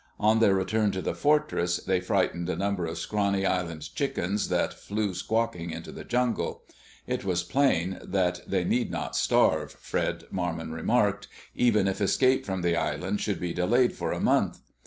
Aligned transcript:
On 0.19 0.39
their 0.39 0.55
return 0.55 0.89
to 0.93 1.01
the 1.03 1.13
Fortress, 1.13 1.77
they 1.77 1.99
frightened 2.01 2.49
a 2.49 2.55
number 2.55 2.87
of 2.87 2.97
scrawny 2.97 3.45
island 3.45 3.93
chickens 3.93 4.49
that 4.49 4.73
flew 4.73 5.13
squawking 5.13 5.69
into 5.69 5.91
the 5.91 6.03
jungle. 6.03 6.63
It 7.05 7.23
was 7.23 7.43
plain 7.43 7.99
that 8.01 8.41
they 8.47 8.63
need 8.63 8.89
not 8.89 9.15
starve, 9.15 9.73
Fred 9.73 10.23
Marmon 10.31 10.71
remarked, 10.71 11.27
even 11.53 11.87
if 11.87 12.01
escape 12.01 12.47
from 12.47 12.63
the 12.63 12.75
island 12.75 13.21
should 13.21 13.39
be 13.39 13.53
delayed 13.53 13.93
for 13.93 14.11
a 14.11 14.19
month. 14.19 14.61